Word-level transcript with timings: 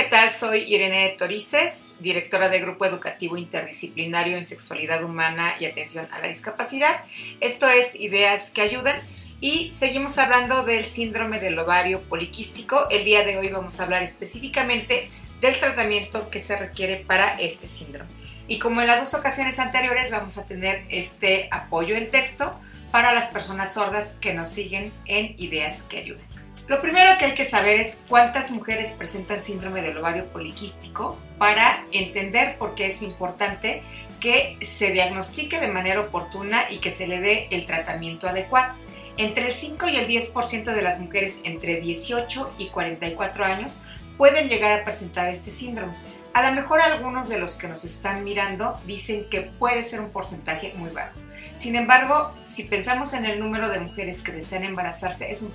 ¿qué 0.00 0.06
tal? 0.06 0.30
Soy 0.30 0.60
Irene 0.62 1.14
Torices, 1.18 1.92
directora 2.00 2.48
de 2.48 2.58
Grupo 2.58 2.86
Educativo 2.86 3.36
Interdisciplinario 3.36 4.38
en 4.38 4.46
Sexualidad 4.46 5.04
Humana 5.04 5.56
y 5.60 5.66
Atención 5.66 6.08
a 6.10 6.18
la 6.20 6.28
Discapacidad. 6.28 7.04
Esto 7.40 7.68
es 7.68 7.96
Ideas 7.96 8.48
que 8.48 8.62
Ayudan 8.62 8.96
y 9.42 9.70
seguimos 9.72 10.16
hablando 10.16 10.62
del 10.62 10.86
síndrome 10.86 11.38
del 11.38 11.58
ovario 11.58 12.00
poliquístico. 12.00 12.88
El 12.88 13.04
día 13.04 13.24
de 13.24 13.36
hoy 13.36 13.50
vamos 13.50 13.78
a 13.78 13.82
hablar 13.82 14.02
específicamente 14.02 15.10
del 15.42 15.58
tratamiento 15.58 16.30
que 16.30 16.40
se 16.40 16.56
requiere 16.56 16.96
para 16.96 17.38
este 17.38 17.68
síndrome. 17.68 18.08
Y 18.48 18.58
como 18.58 18.80
en 18.80 18.86
las 18.86 19.00
dos 19.00 19.20
ocasiones 19.20 19.58
anteriores, 19.58 20.10
vamos 20.10 20.38
a 20.38 20.46
tener 20.46 20.82
este 20.88 21.48
apoyo 21.50 21.94
en 21.94 22.10
texto 22.10 22.58
para 22.90 23.12
las 23.12 23.26
personas 23.26 23.74
sordas 23.74 24.16
que 24.18 24.32
nos 24.32 24.48
siguen 24.48 24.94
en 25.04 25.34
Ideas 25.36 25.82
que 25.82 25.98
Ayudan. 25.98 26.29
Lo 26.70 26.80
primero 26.80 27.18
que 27.18 27.24
hay 27.24 27.34
que 27.34 27.44
saber 27.44 27.80
es 27.80 28.04
cuántas 28.08 28.52
mujeres 28.52 28.92
presentan 28.92 29.40
síndrome 29.40 29.82
del 29.82 29.98
ovario 29.98 30.26
poliquístico 30.26 31.18
para 31.36 31.84
entender 31.90 32.58
por 32.58 32.76
qué 32.76 32.86
es 32.86 33.02
importante 33.02 33.82
que 34.20 34.56
se 34.62 34.92
diagnostique 34.92 35.58
de 35.58 35.66
manera 35.66 35.98
oportuna 35.98 36.70
y 36.70 36.78
que 36.78 36.92
se 36.92 37.08
le 37.08 37.18
dé 37.18 37.48
el 37.50 37.66
tratamiento 37.66 38.28
adecuado. 38.28 38.72
Entre 39.16 39.46
el 39.46 39.52
5 39.52 39.88
y 39.88 39.96
el 39.96 40.06
10% 40.06 40.72
de 40.72 40.82
las 40.82 41.00
mujeres 41.00 41.40
entre 41.42 41.80
18 41.80 42.54
y 42.58 42.68
44 42.68 43.44
años 43.44 43.82
pueden 44.16 44.48
llegar 44.48 44.70
a 44.70 44.84
presentar 44.84 45.28
este 45.28 45.50
síndrome. 45.50 45.94
A 46.32 46.48
lo 46.48 46.54
mejor 46.54 46.80
algunos 46.80 47.28
de 47.28 47.38
los 47.38 47.56
que 47.56 47.66
nos 47.66 47.84
están 47.84 48.22
mirando 48.22 48.80
dicen 48.86 49.28
que 49.28 49.42
puede 49.42 49.82
ser 49.82 50.00
un 50.00 50.10
porcentaje 50.10 50.72
muy 50.76 50.90
bajo. 50.90 51.12
Sin 51.54 51.74
embargo, 51.74 52.32
si 52.46 52.64
pensamos 52.64 53.12
en 53.12 53.26
el 53.26 53.40
número 53.40 53.68
de 53.68 53.80
mujeres 53.80 54.22
que 54.22 54.30
desean 54.30 54.62
embarazarse, 54.62 55.30
es 55.30 55.42
un, 55.42 55.52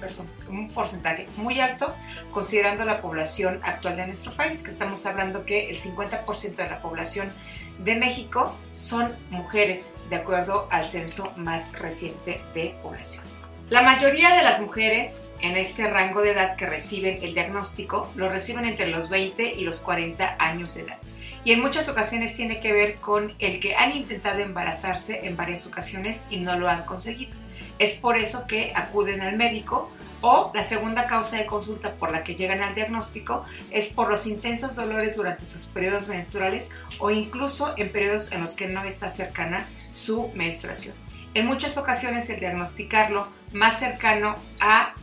un, 0.50 0.70
porcentaje 0.70 1.28
muy 1.38 1.62
alto 1.62 1.96
considerando 2.32 2.84
la 2.84 3.02
población 3.02 3.62
actual 3.64 3.96
de 3.96 4.08
nuestro 4.08 4.36
país, 4.36 4.62
que 4.62 4.70
estamos 4.70 5.06
hablando 5.06 5.46
que 5.46 5.70
el 5.70 5.78
50% 5.78 6.56
de 6.56 6.70
la 6.70 6.82
población 6.82 7.32
de 7.80 7.96
México 7.96 8.54
son 8.78 9.16
mujeres, 9.30 9.94
de 10.10 10.18
acuerdo 10.18 10.68
al 10.70 10.86
censo 10.86 11.32
más 11.38 11.72
reciente 11.72 12.42
de 12.54 12.76
población. 12.84 13.35
La 13.70 13.82
mayoría 13.82 14.36
de 14.36 14.44
las 14.44 14.62
mujeres 14.62 15.32
en 15.42 15.58
este 15.58 15.90
rango 15.90 16.22
de 16.22 16.32
edad 16.32 16.56
que 16.56 16.68
reciben 16.68 17.24
el 17.24 17.34
diagnóstico 17.34 18.12
lo 18.16 18.30
reciben 18.30 18.66
entre 18.66 18.88
los 18.88 19.10
20 19.10 19.56
y 19.56 19.64
los 19.64 19.80
40 19.80 20.36
años 20.38 20.76
de 20.76 20.82
edad 20.82 20.98
y 21.44 21.52
en 21.52 21.62
muchas 21.62 21.90
ocasiones 21.90 22.36
tiene 22.36 22.60
que 22.60 22.74
ver 22.74 22.96
con 22.96 23.34
el 23.40 23.60
que 23.60 23.76
han 23.76 23.96
intentado 23.96 24.40
embarazarse 24.40 25.28
en 25.28 25.36
varias 25.36 25.66
ocasiones 25.66 26.26
y 26.30 26.38
no 26.38 26.58
lo 26.58 26.70
han 26.70 26.86
conseguido. 26.86 27.34
Es 27.80 27.94
por 27.94 28.18
eso 28.18 28.46
que 28.46 28.72
acuden 28.76 29.22
al 29.22 29.36
médico 29.36 29.90
o 30.22 30.52
la 30.54 30.64
segunda 30.64 31.08
causa 31.08 31.38
de 31.38 31.48
consulta 31.48 31.96
por 31.96 32.12
la 32.12 32.24
que 32.24 32.36
llegan 32.36 32.62
al 32.62 32.76
diagnóstico 32.76 33.46
es 33.72 33.88
por 33.88 34.10
los 34.10 34.28
intensos 34.28 34.76
dolores 34.76 35.16
durante 35.16 35.46
sus 35.48 35.66
periodos 35.66 36.08
menstruales 36.08 36.72
o 37.00 37.10
incluso 37.10 37.74
en 37.78 37.92
periodos 37.92 38.32
en 38.32 38.42
los 38.42 38.56
que 38.56 38.68
no 38.68 38.84
está 38.84 39.10
cercana 39.10 39.68
su 39.92 40.32
menstruación. 40.36 41.05
En 41.36 41.48
muchas 41.48 41.78
ocasiones 41.78 42.30
el 42.30 42.40
diagnosticarlo 42.40 43.28
más 43.52 43.78
cercano 43.78 44.38
a 44.62 44.94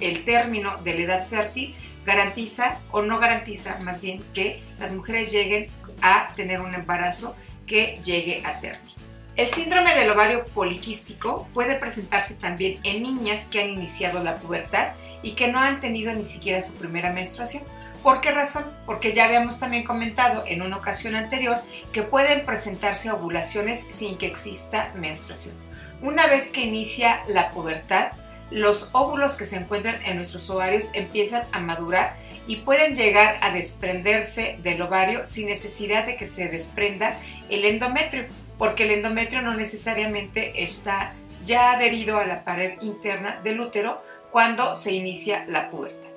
el 0.00 0.24
término 0.24 0.76
de 0.78 0.94
la 0.94 1.00
edad 1.02 1.24
fértil 1.24 1.76
garantiza 2.04 2.80
o 2.90 3.02
no 3.02 3.20
garantiza 3.20 3.78
más 3.78 4.02
bien 4.02 4.20
que 4.34 4.60
las 4.80 4.92
mujeres 4.92 5.30
lleguen 5.30 5.68
a 6.02 6.34
tener 6.34 6.60
un 6.60 6.74
embarazo 6.74 7.36
que 7.68 8.00
llegue 8.04 8.44
a 8.44 8.58
término. 8.58 8.92
El 9.36 9.46
síndrome 9.46 9.94
del 9.94 10.10
ovario 10.10 10.44
poliquístico 10.46 11.46
puede 11.54 11.76
presentarse 11.76 12.34
también 12.34 12.80
en 12.82 13.04
niñas 13.04 13.46
que 13.46 13.62
han 13.62 13.70
iniciado 13.70 14.20
la 14.20 14.34
pubertad 14.34 14.94
y 15.22 15.32
que 15.32 15.46
no 15.46 15.60
han 15.60 15.78
tenido 15.78 16.12
ni 16.12 16.24
siquiera 16.24 16.60
su 16.60 16.74
primera 16.74 17.12
menstruación. 17.12 17.62
¿Por 18.02 18.20
qué 18.20 18.32
razón? 18.32 18.64
Porque 18.84 19.12
ya 19.12 19.26
habíamos 19.26 19.60
también 19.60 19.84
comentado 19.84 20.42
en 20.44 20.62
una 20.62 20.76
ocasión 20.76 21.14
anterior 21.14 21.58
que 21.92 22.02
pueden 22.02 22.44
presentarse 22.44 23.12
ovulaciones 23.12 23.84
sin 23.90 24.18
que 24.18 24.26
exista 24.26 24.92
menstruación. 24.96 25.67
Una 26.00 26.28
vez 26.28 26.50
que 26.50 26.60
inicia 26.60 27.22
la 27.26 27.50
pubertad, 27.50 28.12
los 28.50 28.90
óvulos 28.92 29.36
que 29.36 29.44
se 29.44 29.56
encuentran 29.56 30.00
en 30.04 30.16
nuestros 30.16 30.48
ovarios 30.48 30.90
empiezan 30.94 31.44
a 31.52 31.58
madurar 31.58 32.16
y 32.46 32.56
pueden 32.56 32.94
llegar 32.94 33.36
a 33.42 33.50
desprenderse 33.50 34.58
del 34.62 34.80
ovario 34.80 35.26
sin 35.26 35.48
necesidad 35.48 36.06
de 36.06 36.16
que 36.16 36.24
se 36.24 36.48
desprenda 36.48 37.18
el 37.50 37.64
endometrio, 37.64 38.26
porque 38.58 38.84
el 38.84 38.92
endometrio 38.92 39.42
no 39.42 39.54
necesariamente 39.54 40.62
está 40.62 41.14
ya 41.44 41.72
adherido 41.72 42.18
a 42.18 42.26
la 42.26 42.44
pared 42.44 42.80
interna 42.80 43.40
del 43.42 43.60
útero 43.60 44.02
cuando 44.30 44.74
se 44.74 44.92
inicia 44.92 45.44
la 45.48 45.68
pubertad. 45.68 46.08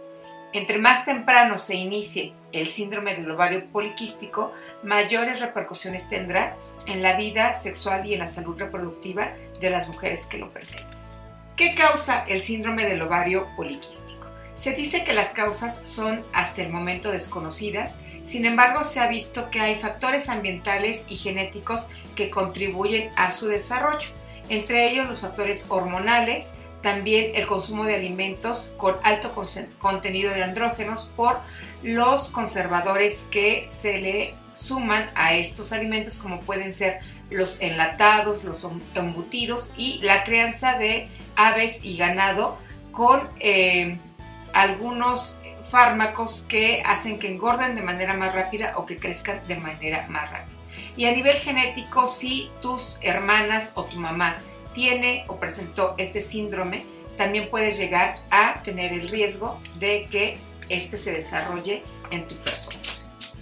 Entre 0.53 0.77
más 0.77 1.05
temprano 1.05 1.57
se 1.57 1.75
inicie 1.75 2.33
el 2.51 2.67
síndrome 2.67 3.15
del 3.15 3.31
ovario 3.31 3.65
poliquístico, 3.71 4.51
mayores 4.83 5.39
repercusiones 5.39 6.09
tendrá 6.09 6.55
en 6.87 7.01
la 7.01 7.15
vida 7.15 7.53
sexual 7.53 8.05
y 8.05 8.13
en 8.13 8.19
la 8.19 8.27
salud 8.27 8.57
reproductiva 8.57 9.33
de 9.59 9.69
las 9.69 9.87
mujeres 9.87 10.25
que 10.25 10.37
lo 10.37 10.51
presentan. 10.51 10.99
¿Qué 11.55 11.75
causa 11.75 12.23
el 12.27 12.41
síndrome 12.41 12.85
del 12.85 13.01
ovario 13.01 13.47
poliquístico? 13.55 14.25
Se 14.55 14.73
dice 14.73 15.03
que 15.03 15.13
las 15.13 15.33
causas 15.33 15.81
son 15.85 16.25
hasta 16.33 16.61
el 16.61 16.71
momento 16.71 17.11
desconocidas, 17.11 17.97
sin 18.23 18.45
embargo 18.45 18.83
se 18.83 18.99
ha 18.99 19.07
visto 19.07 19.49
que 19.49 19.59
hay 19.59 19.75
factores 19.75 20.29
ambientales 20.29 21.05
y 21.09 21.17
genéticos 21.17 21.89
que 22.15 22.29
contribuyen 22.29 23.09
a 23.15 23.29
su 23.29 23.47
desarrollo, 23.47 24.09
entre 24.49 24.89
ellos 24.89 25.07
los 25.07 25.21
factores 25.21 25.65
hormonales, 25.69 26.55
también 26.81 27.31
el 27.35 27.47
consumo 27.47 27.85
de 27.85 27.95
alimentos 27.95 28.73
con 28.77 28.95
alto 29.03 29.33
contenido 29.79 30.33
de 30.33 30.43
andrógenos 30.43 31.11
por 31.15 31.39
los 31.83 32.29
conservadores 32.29 33.27
que 33.31 33.65
se 33.65 33.99
le 33.99 34.40
suman 34.53 35.09
a 35.15 35.33
estos 35.33 35.71
alimentos 35.71 36.17
como 36.17 36.39
pueden 36.39 36.73
ser 36.73 36.99
los 37.29 37.61
enlatados, 37.61 38.43
los 38.43 38.67
embutidos 38.95 39.73
y 39.77 39.99
la 40.01 40.23
crianza 40.23 40.77
de 40.77 41.07
aves 41.35 41.85
y 41.85 41.97
ganado 41.97 42.57
con 42.91 43.27
eh, 43.39 43.97
algunos 44.53 45.39
fármacos 45.69 46.41
que 46.41 46.83
hacen 46.85 47.17
que 47.17 47.29
engorden 47.29 47.75
de 47.75 47.81
manera 47.81 48.13
más 48.13 48.35
rápida 48.35 48.73
o 48.77 48.85
que 48.85 48.97
crezcan 48.97 49.41
de 49.47 49.55
manera 49.55 50.05
más 50.09 50.29
rápida. 50.29 50.57
Y 50.97 51.05
a 51.05 51.13
nivel 51.13 51.37
genético, 51.37 52.05
si 52.05 52.49
tus 52.61 52.99
hermanas 53.01 53.71
o 53.75 53.85
tu 53.85 53.97
mamá 53.97 54.35
tiene 54.73 55.23
o 55.27 55.37
presentó 55.37 55.95
este 55.97 56.21
síndrome, 56.21 56.83
también 57.17 57.49
puedes 57.49 57.77
llegar 57.77 58.19
a 58.29 58.61
tener 58.63 58.91
el 58.91 59.07
riesgo 59.07 59.59
de 59.75 60.07
que 60.11 60.37
este 60.67 60.97
se 60.97 61.13
desarrolle 61.13 61.83
en 62.09 62.27
tu 62.27 62.35
persona. 62.37 62.80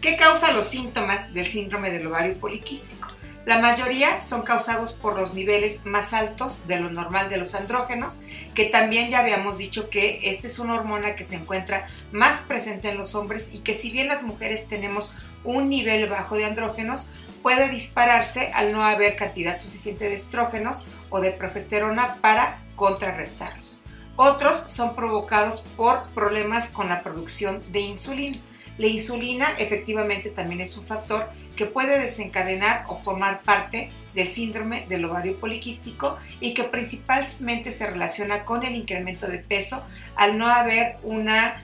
¿Qué 0.01 0.15
causa 0.15 0.53
los 0.53 0.65
síntomas 0.65 1.33
del 1.33 1.47
síndrome 1.47 1.91
del 1.91 2.07
ovario 2.07 2.33
poliquístico? 2.37 3.09
La 3.45 3.59
mayoría 3.59 4.21
son 4.21 4.43
causados 4.43 4.93
por 4.93 5.19
los 5.19 5.33
niveles 5.33 5.85
más 5.85 6.13
altos 6.13 6.65
de 6.69 6.79
lo 6.79 6.89
normal 6.89 7.29
de 7.29 7.35
los 7.35 7.53
andrógenos, 7.53 8.21
que 8.55 8.65
también 8.65 9.09
ya 9.09 9.19
habíamos 9.19 9.57
dicho 9.57 9.89
que 9.89 10.21
esta 10.23 10.47
es 10.47 10.57
una 10.57 10.75
hormona 10.75 11.17
que 11.17 11.25
se 11.25 11.35
encuentra 11.35 11.89
más 12.13 12.39
presente 12.41 12.89
en 12.89 12.97
los 12.97 13.13
hombres 13.13 13.53
y 13.53 13.59
que 13.59 13.73
si 13.73 13.91
bien 13.91 14.07
las 14.07 14.23
mujeres 14.23 14.69
tenemos 14.69 15.17
un 15.43 15.67
nivel 15.67 16.07
bajo 16.07 16.37
de 16.37 16.45
andrógenos, 16.45 17.11
puede 17.41 17.67
dispararse 17.67 18.51
al 18.53 18.71
no 18.71 18.85
haber 18.85 19.17
cantidad 19.17 19.57
suficiente 19.57 20.05
de 20.07 20.15
estrógenos 20.15 20.87
o 21.09 21.19
de 21.19 21.31
progesterona 21.31 22.15
para 22.21 22.61
contrarrestarlos. 22.77 23.81
Otros 24.15 24.63
son 24.67 24.95
provocados 24.95 25.67
por 25.75 26.03
problemas 26.11 26.69
con 26.69 26.87
la 26.87 27.03
producción 27.03 27.61
de 27.73 27.81
insulina. 27.81 28.39
La 28.79 28.87
insulina 28.87 29.49
efectivamente 29.57 30.29
también 30.29 30.61
es 30.61 30.77
un 30.77 30.85
factor 30.85 31.29
que 31.57 31.65
puede 31.65 31.99
desencadenar 31.99 32.85
o 32.87 32.97
formar 32.99 33.41
parte 33.41 33.89
del 34.15 34.29
síndrome 34.29 34.85
del 34.87 35.03
ovario 35.03 35.37
poliquístico 35.37 36.17
y 36.39 36.53
que 36.53 36.63
principalmente 36.63 37.73
se 37.73 37.87
relaciona 37.87 38.45
con 38.45 38.63
el 38.63 38.75
incremento 38.75 39.27
de 39.27 39.39
peso 39.39 39.85
al 40.15 40.37
no 40.37 40.47
haber 40.47 40.95
una 41.03 41.61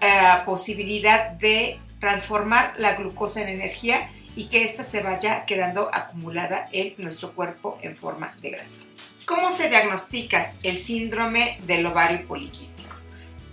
eh, 0.00 0.22
posibilidad 0.44 1.32
de 1.32 1.80
transformar 1.98 2.74
la 2.78 2.94
glucosa 2.94 3.42
en 3.42 3.48
energía 3.48 4.08
y 4.36 4.46
que 4.46 4.62
ésta 4.62 4.84
se 4.84 5.02
vaya 5.02 5.46
quedando 5.46 5.90
acumulada 5.92 6.68
en 6.70 6.94
nuestro 6.98 7.32
cuerpo 7.32 7.78
en 7.82 7.96
forma 7.96 8.36
de 8.40 8.50
grasa. 8.50 8.84
¿Cómo 9.24 9.50
se 9.50 9.68
diagnostica 9.68 10.52
el 10.62 10.76
síndrome 10.76 11.58
del 11.66 11.84
ovario 11.86 12.24
poliquístico? 12.28 12.95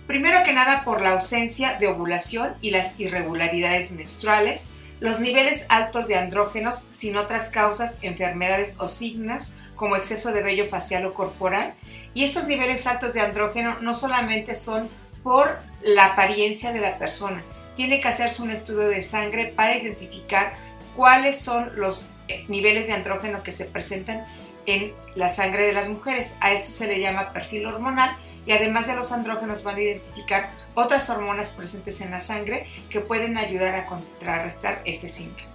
Primero 0.06 0.44
que 0.44 0.52
nada 0.52 0.84
por 0.84 1.00
la 1.00 1.12
ausencia 1.12 1.78
de 1.78 1.86
ovulación 1.86 2.54
y 2.60 2.70
las 2.70 3.00
irregularidades 3.00 3.92
menstruales, 3.92 4.68
los 5.00 5.18
niveles 5.18 5.66
altos 5.70 6.08
de 6.08 6.16
andrógenos 6.16 6.86
sin 6.90 7.16
otras 7.16 7.50
causas, 7.50 7.98
enfermedades 8.02 8.76
o 8.78 8.86
signos 8.86 9.56
como 9.76 9.96
exceso 9.96 10.32
de 10.32 10.42
vello 10.42 10.66
facial 10.66 11.06
o 11.06 11.14
corporal. 11.14 11.74
Y 12.12 12.24
esos 12.24 12.46
niveles 12.46 12.86
altos 12.86 13.14
de 13.14 13.22
andrógeno 13.22 13.78
no 13.80 13.94
solamente 13.94 14.54
son 14.54 14.88
por 15.22 15.58
la 15.82 16.06
apariencia 16.06 16.72
de 16.72 16.80
la 16.80 16.98
persona, 16.98 17.42
tiene 17.74 18.00
que 18.00 18.08
hacerse 18.08 18.42
un 18.42 18.50
estudio 18.50 18.88
de 18.88 19.02
sangre 19.02 19.46
para 19.46 19.76
identificar 19.76 20.54
cuáles 20.94 21.40
son 21.40 21.72
los 21.76 22.10
eh, 22.28 22.44
niveles 22.48 22.86
de 22.86 22.92
andrógeno 22.92 23.42
que 23.42 23.52
se 23.52 23.64
presentan 23.64 24.24
en 24.66 24.92
la 25.14 25.28
sangre 25.28 25.66
de 25.66 25.72
las 25.72 25.88
mujeres. 25.88 26.36
A 26.40 26.52
esto 26.52 26.70
se 26.70 26.86
le 26.86 27.00
llama 27.00 27.32
perfil 27.32 27.66
hormonal 27.66 28.16
y 28.46 28.52
además 28.52 28.86
de 28.86 28.96
los 28.96 29.12
andrógenos 29.12 29.62
van 29.62 29.76
a 29.76 29.82
identificar 29.82 30.50
otras 30.74 31.08
hormonas 31.10 31.50
presentes 31.50 32.00
en 32.00 32.10
la 32.10 32.20
sangre 32.20 32.68
que 32.90 33.00
pueden 33.00 33.38
ayudar 33.38 33.74
a 33.74 33.86
contrarrestar 33.86 34.82
este 34.84 35.08
síndrome. 35.08 35.48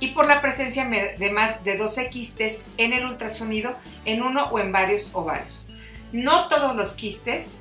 Y 0.00 0.08
por 0.08 0.26
la 0.26 0.42
presencia 0.42 0.86
de 0.86 1.30
más 1.30 1.64
de 1.64 1.76
12 1.76 2.10
quistes 2.10 2.64
en 2.76 2.92
el 2.92 3.06
ultrasonido 3.06 3.76
en 4.04 4.22
uno 4.22 4.46
o 4.46 4.58
en 4.58 4.72
varios 4.72 5.10
ovarios. 5.14 5.66
No 6.12 6.48
todos 6.48 6.74
los 6.76 6.94
quistes 6.94 7.60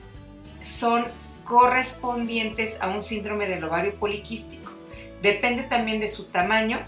son 0.62 1.06
correspondientes 1.44 2.82
a 2.82 2.88
un 2.88 3.02
síndrome 3.02 3.48
del 3.48 3.64
ovario 3.64 3.96
poliquístico. 3.96 4.72
Depende 5.22 5.64
también 5.64 6.00
de 6.00 6.08
su 6.08 6.26
tamaño 6.26 6.80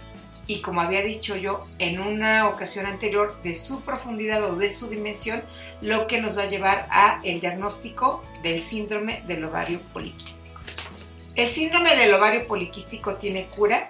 y 0.48 0.62
como 0.62 0.82
había 0.82 1.02
dicho 1.02 1.36
yo 1.36 1.66
en 1.80 2.00
una 2.00 2.48
ocasión 2.48 2.86
anterior, 2.86 3.36
de 3.44 3.56
su 3.56 3.82
profundidad 3.82 4.44
o 4.44 4.56
de 4.56 4.72
su 4.72 4.88
dimensión, 4.88 5.44
lo 5.82 6.08
que 6.08 6.22
nos 6.22 6.38
va 6.38 6.44
a 6.44 6.50
llevar 6.50 6.88
a 6.92 7.20
el 7.24 7.42
diagnóstico 7.42 8.24
del 8.44 8.62
síndrome 8.62 9.24
del 9.28 9.44
ovario 9.46 9.80
poliquístico. 9.94 10.60
El 11.36 11.48
síndrome 11.48 11.96
del 11.96 12.14
ovario 12.14 12.48
poliquístico 12.48 13.16
tiene 13.16 13.46
cura. 13.48 13.90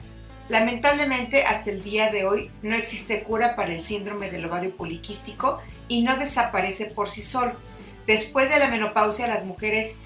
Lamentablemente 0.50 1.44
hasta 1.44 1.72
el 1.72 1.84
día 1.84 2.10
de 2.10 2.26
hoy 2.26 2.52
no 2.62 2.76
existe 2.76 3.24
cura 3.24 3.56
para 3.56 3.74
el 3.74 3.82
síndrome 3.82 4.32
del 4.32 4.46
ovario 4.46 4.76
poliquístico 4.76 5.60
y 5.88 6.04
no 6.04 6.18
desaparece 6.18 6.86
por 6.86 7.10
sí 7.10 7.22
solo. 7.22 7.54
Después 8.08 8.50
de 8.50 8.60
la 8.60 8.70
menopausia 8.70 9.28
las 9.28 9.46
mujeres 9.46 10.00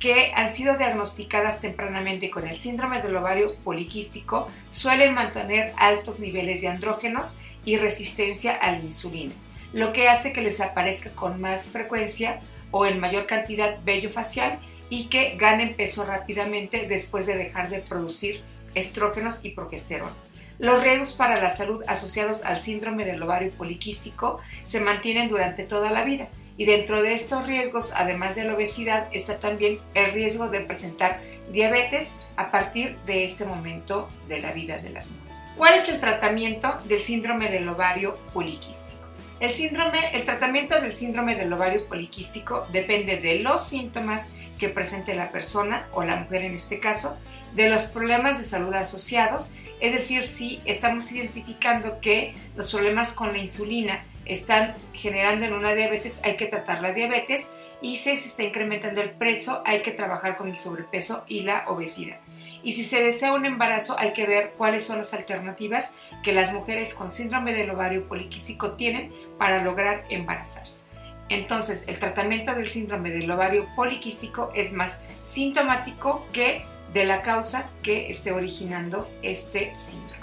que 0.00 0.32
han 0.34 0.48
sido 0.48 0.76
diagnosticadas 0.76 1.60
tempranamente 1.60 2.30
con 2.30 2.46
el 2.46 2.58
síndrome 2.58 3.00
del 3.02 3.16
ovario 3.16 3.54
poliquístico 3.56 4.48
suelen 4.70 5.14
mantener 5.14 5.72
altos 5.76 6.20
niveles 6.20 6.60
de 6.60 6.68
andrógenos 6.68 7.40
y 7.64 7.78
resistencia 7.78 8.54
a 8.54 8.72
la 8.72 8.78
insulina, 8.78 9.32
lo 9.72 9.92
que 9.92 10.08
hace 10.08 10.32
que 10.32 10.42
les 10.42 10.60
aparezca 10.60 11.10
con 11.10 11.40
más 11.40 11.68
frecuencia 11.68 12.40
o 12.70 12.86
en 12.86 13.00
mayor 13.00 13.26
cantidad 13.26 13.78
vello 13.84 14.10
facial 14.10 14.58
y 14.90 15.06
que 15.06 15.36
ganen 15.36 15.76
peso 15.76 16.04
rápidamente 16.04 16.86
después 16.86 17.26
de 17.26 17.36
dejar 17.36 17.70
de 17.70 17.80
producir 17.80 18.42
estrógenos 18.74 19.40
y 19.42 19.50
progesterona. 19.50 20.12
Los 20.58 20.82
riesgos 20.82 21.12
para 21.12 21.40
la 21.40 21.50
salud 21.50 21.82
asociados 21.86 22.42
al 22.42 22.60
síndrome 22.60 23.04
del 23.04 23.22
ovario 23.22 23.50
poliquístico 23.50 24.40
se 24.62 24.80
mantienen 24.80 25.28
durante 25.28 25.64
toda 25.64 25.90
la 25.90 26.04
vida 26.04 26.28
y 26.56 26.64
dentro 26.64 27.02
de 27.02 27.12
estos 27.12 27.46
riesgos, 27.46 27.92
además 27.94 28.36
de 28.36 28.44
la 28.44 28.54
obesidad, 28.54 29.08
está 29.12 29.38
también 29.38 29.78
el 29.94 30.12
riesgo 30.12 30.48
de 30.48 30.60
presentar 30.60 31.20
diabetes 31.52 32.20
a 32.36 32.50
partir 32.50 32.96
de 33.06 33.24
este 33.24 33.44
momento 33.44 34.08
de 34.28 34.40
la 34.40 34.52
vida 34.52 34.78
de 34.78 34.90
las 34.90 35.10
mujeres. 35.10 35.26
¿Cuál 35.56 35.74
es 35.74 35.88
el 35.88 36.00
tratamiento 36.00 36.78
del 36.84 37.00
síndrome 37.00 37.48
del 37.48 37.68
ovario 37.68 38.18
poliquístico? 38.32 39.00
El, 39.40 39.50
síndrome, 39.50 39.98
el 40.14 40.24
tratamiento 40.24 40.80
del 40.80 40.92
síndrome 40.92 41.34
del 41.34 41.52
ovario 41.52 41.86
poliquístico 41.86 42.66
depende 42.72 43.18
de 43.18 43.40
los 43.40 43.66
síntomas 43.66 44.34
que 44.58 44.70
presente 44.70 45.14
la 45.14 45.30
persona 45.30 45.88
o 45.92 46.02
la 46.04 46.16
mujer 46.16 46.42
en 46.42 46.54
este 46.54 46.80
caso, 46.80 47.18
de 47.54 47.68
los 47.68 47.84
problemas 47.84 48.38
de 48.38 48.44
salud 48.44 48.74
asociados, 48.74 49.54
es 49.80 49.92
decir, 49.92 50.24
si 50.24 50.60
estamos 50.64 51.10
identificando 51.12 52.00
que 52.00 52.34
los 52.56 52.70
problemas 52.70 53.12
con 53.12 53.32
la 53.32 53.38
insulina 53.38 54.04
están 54.24 54.74
generando 54.92 55.46
en 55.46 55.52
una 55.52 55.74
diabetes, 55.74 56.20
hay 56.24 56.36
que 56.36 56.46
tratar 56.46 56.80
la 56.80 56.92
diabetes 56.92 57.54
y 57.82 57.96
si 57.96 58.16
se 58.16 58.28
está 58.28 58.42
incrementando 58.42 59.00
el 59.00 59.10
peso, 59.10 59.62
hay 59.64 59.82
que 59.82 59.90
trabajar 59.90 60.36
con 60.36 60.48
el 60.48 60.56
sobrepeso 60.56 61.24
y 61.28 61.40
la 61.40 61.64
obesidad. 61.68 62.18
Y 62.62 62.72
si 62.72 62.82
se 62.82 63.02
desea 63.02 63.34
un 63.34 63.46
embarazo, 63.46 63.96
hay 63.98 64.12
que 64.12 64.26
ver 64.26 64.54
cuáles 64.56 64.84
son 64.84 64.98
las 64.98 65.14
alternativas 65.14 65.94
que 66.24 66.32
las 66.32 66.52
mujeres 66.52 66.94
con 66.94 67.10
síndrome 67.10 67.52
del 67.52 67.70
ovario 67.70 68.08
poliquístico 68.08 68.72
tienen 68.72 69.12
para 69.38 69.62
lograr 69.62 70.04
embarazarse. 70.08 70.86
Entonces, 71.28 71.86
el 71.86 71.98
tratamiento 71.98 72.54
del 72.54 72.66
síndrome 72.66 73.10
del 73.10 73.30
ovario 73.30 73.66
poliquístico 73.76 74.50
es 74.54 74.72
más 74.72 75.04
sintomático 75.22 76.26
que 76.32 76.64
de 76.92 77.04
la 77.04 77.22
causa 77.22 77.70
que 77.82 78.08
esté 78.08 78.32
originando 78.32 79.10
este 79.22 79.72
síndrome. 79.76 80.16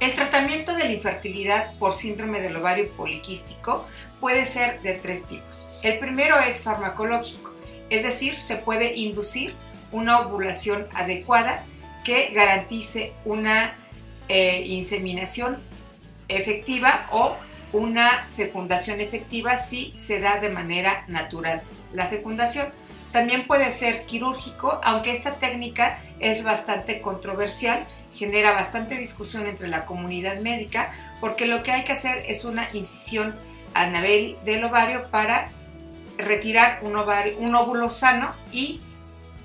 El 0.00 0.14
tratamiento 0.14 0.74
de 0.74 0.84
la 0.84 0.92
infertilidad 0.92 1.78
por 1.78 1.94
síndrome 1.94 2.40
del 2.40 2.56
ovario 2.56 2.90
poliquístico 2.90 3.86
puede 4.20 4.44
ser 4.44 4.80
de 4.82 4.94
tres 4.94 5.26
tipos. 5.26 5.66
El 5.82 5.98
primero 5.98 6.38
es 6.38 6.62
farmacológico, 6.62 7.52
es 7.90 8.02
decir, 8.02 8.40
se 8.40 8.56
puede 8.56 8.96
inducir 8.96 9.54
una 9.92 10.20
ovulación 10.20 10.88
adecuada 10.94 11.64
que 12.04 12.30
garantice 12.34 13.12
una 13.24 13.76
eh, 14.28 14.62
inseminación 14.66 15.58
efectiva 16.28 17.08
o 17.12 17.36
una 17.72 18.26
fecundación 18.36 19.00
efectiva 19.00 19.56
si 19.56 19.92
se 19.96 20.20
da 20.20 20.38
de 20.40 20.48
manera 20.48 21.04
natural 21.08 21.62
la 21.92 22.06
fecundación. 22.06 22.68
También 23.14 23.46
puede 23.46 23.70
ser 23.70 24.06
quirúrgico, 24.06 24.80
aunque 24.82 25.12
esta 25.12 25.34
técnica 25.34 26.00
es 26.18 26.42
bastante 26.42 27.00
controversial 27.00 27.86
genera 28.12 28.50
bastante 28.50 28.96
discusión 28.96 29.46
entre 29.46 29.68
la 29.68 29.86
comunidad 29.86 30.40
médica 30.40 30.92
porque 31.20 31.46
lo 31.46 31.62
que 31.62 31.70
hay 31.70 31.84
que 31.84 31.92
hacer 31.92 32.24
es 32.26 32.44
una 32.44 32.68
incisión 32.72 33.32
a 33.72 33.86
nivel 33.86 34.36
del 34.44 34.64
ovario 34.64 35.10
para 35.12 35.48
retirar 36.18 36.80
un, 36.82 36.96
ovario, 36.96 37.38
un 37.38 37.54
óvulo 37.54 37.88
sano 37.88 38.32
y 38.50 38.80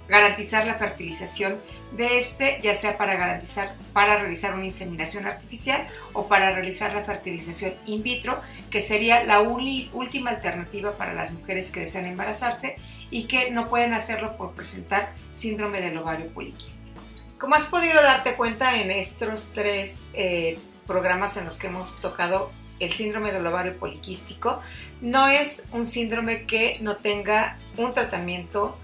garantizar 0.07 0.65
la 0.65 0.73
fertilización 0.73 1.59
de 1.91 2.17
este, 2.17 2.59
ya 2.63 2.73
sea 2.73 2.97
para 2.97 3.17
garantizar, 3.17 3.75
para 3.93 4.17
realizar 4.17 4.55
una 4.55 4.65
inseminación 4.65 5.27
artificial 5.27 5.87
o 6.13 6.27
para 6.27 6.51
realizar 6.53 6.95
la 6.95 7.03
fertilización 7.03 7.75
in 7.85 8.01
vitro, 8.01 8.41
que 8.71 8.79
sería 8.79 9.23
la 9.25 9.41
última 9.41 10.31
alternativa 10.31 10.97
para 10.97 11.13
las 11.13 11.31
mujeres 11.33 11.69
que 11.69 11.81
desean 11.81 12.07
embarazarse 12.07 12.77
y 13.11 13.23
que 13.23 13.51
no 13.51 13.69
pueden 13.69 13.93
hacerlo 13.93 14.37
por 14.37 14.51
presentar 14.53 15.13
síndrome 15.31 15.81
del 15.81 15.97
ovario 15.97 16.27
poliquístico. 16.27 16.99
Como 17.37 17.55
has 17.55 17.65
podido 17.65 18.01
darte 18.01 18.35
cuenta 18.35 18.79
en 18.79 18.91
estos 18.91 19.49
tres 19.53 20.09
eh, 20.13 20.59
programas 20.85 21.37
en 21.37 21.45
los 21.45 21.57
que 21.57 21.67
hemos 21.67 21.99
tocado 22.01 22.51
el 22.79 22.91
síndrome 22.91 23.31
del 23.31 23.45
ovario 23.45 23.77
poliquístico, 23.77 24.61
no 25.01 25.27
es 25.27 25.69
un 25.71 25.85
síndrome 25.85 26.45
que 26.45 26.77
no 26.81 26.97
tenga 26.97 27.57
un 27.77 27.93
tratamiento 27.93 28.77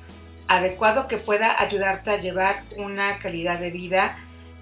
adecuado 0.48 1.08
que 1.08 1.18
pueda 1.18 1.60
ayudarte 1.60 2.12
a 2.12 2.18
llevar 2.18 2.64
una 2.78 3.18
calidad 3.20 3.60
de 3.60 3.72
vida 3.72 4.18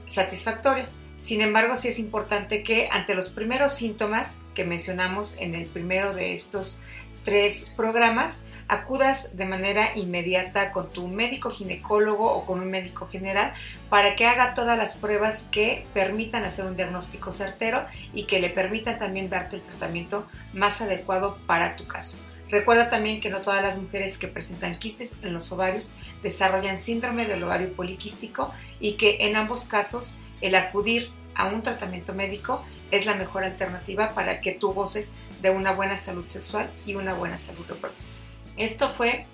satisfactoria. 0.06 0.88
Sin 1.18 1.42
embargo, 1.42 1.76
sí 1.76 1.90
es 1.90 2.00
importante 2.00 2.64
que 2.64 2.90
ante 2.92 3.16
los 3.16 3.30
primeros 3.30 3.74
síntomas 3.74 4.40
que 4.56 4.66
mencionamos 4.66 5.36
en 5.40 5.56
el 5.56 5.66
primero 5.66 6.14
de 6.14 6.34
estos 6.34 6.82
tres 7.24 7.74
programas, 7.76 8.48
acudas 8.68 9.38
de 9.38 9.46
manera 9.46 9.96
inmediata 9.96 10.72
con 10.72 10.90
tu 10.90 11.08
médico 11.08 11.52
ginecólogo 11.52 12.32
o 12.32 12.46
con 12.46 12.60
un 12.60 12.70
médico 12.70 13.08
general 13.08 13.54
para 13.90 14.16
que 14.16 14.26
haga 14.26 14.54
todas 14.54 14.78
las 14.78 14.96
pruebas 14.96 15.50
que 15.52 15.86
permitan 15.94 16.44
hacer 16.44 16.66
un 16.66 16.76
diagnóstico 16.76 17.32
certero 17.32 17.86
y 18.14 18.26
que 18.26 18.40
le 18.40 18.50
permitan 18.50 19.00
también 19.00 19.30
darte 19.30 19.58
el 19.58 19.62
tratamiento 19.62 20.28
más 20.54 20.82
adecuado 20.82 21.38
para 21.46 21.76
tu 21.76 21.88
caso. 21.88 22.18
Recuerda 22.50 22.90
también 22.90 23.20
que 23.20 23.30
no 23.30 23.42
todas 23.42 23.64
las 23.64 23.78
mujeres 23.78 24.18
que 24.18 24.28
presentan 24.28 24.78
quistes 24.78 25.24
en 25.24 25.34
los 25.34 25.52
ovarios 25.52 25.96
desarrollan 26.22 26.78
síndrome 26.78 27.26
del 27.26 27.44
ovario 27.44 27.74
poliquístico 27.74 28.54
y 28.80 28.94
que 28.94 29.18
en 29.22 29.36
ambos 29.36 29.66
casos 29.66 30.20
el 30.42 30.56
acudir 30.56 31.10
a 31.36 31.48
un 31.48 31.62
tratamiento 31.62 32.14
médico 32.14 32.64
es 32.94 33.06
la 33.08 33.16
mejor 33.16 33.44
alternativa 33.44 34.12
para 34.12 34.40
que 34.40 34.52
tú 34.52 34.72
goces 34.72 35.16
de 35.42 35.50
una 35.50 35.72
buena 35.72 35.98
salud 35.98 36.28
sexual 36.28 36.70
y 36.86 36.94
una 36.94 37.16
buena 37.16 37.40
salud 37.40 37.66
reproductiva. 37.68 38.08
Esto 38.56 38.90
fue 38.90 39.26